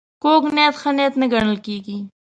[0.23, 1.97] کوږ نیت ښه نیت نه ګڼل کېږي